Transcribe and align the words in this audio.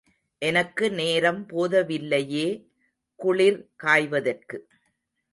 எனக்கு 0.41 0.91
நேரம் 0.91 1.45
போதவில்லையே 1.49 2.47
குளிர் 3.19 3.59
காய்வதற்கு. 3.75 4.57